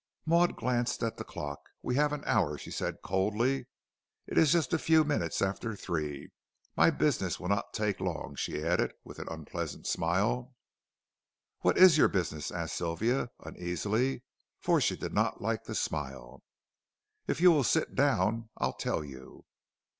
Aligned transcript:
Maud 0.25 0.55
glanced 0.55 1.03
at 1.03 1.17
the 1.17 1.23
clock. 1.23 1.59
"We 1.83 1.93
have 1.93 2.11
an 2.11 2.23
hour," 2.25 2.57
she 2.57 2.71
said 2.71 3.03
coldly; 3.03 3.67
"it 4.25 4.35
is 4.35 4.51
just 4.51 4.73
a 4.73 4.79
few 4.79 5.03
minutes 5.03 5.43
after 5.43 5.75
three. 5.75 6.29
My 6.75 6.89
business 6.89 7.39
will 7.39 7.49
not 7.49 7.71
take 7.71 7.99
long," 7.99 8.33
she 8.35 8.63
added, 8.63 8.93
with 9.03 9.19
an 9.19 9.27
unpleasant 9.29 9.85
smile. 9.85 10.55
"What 11.59 11.77
is 11.77 11.99
your 11.99 12.07
business?" 12.09 12.49
asked 12.49 12.77
Sylvia, 12.77 13.29
uneasily, 13.45 14.23
for 14.59 14.81
she 14.81 14.97
did 14.97 15.13
not 15.13 15.39
like 15.39 15.65
the 15.65 15.75
smile. 15.75 16.41
"If 17.27 17.39
you 17.39 17.51
will 17.51 17.63
sit 17.63 17.93
down, 17.93 18.49
I'll 18.57 18.73
tell 18.73 19.03
you." 19.03 19.45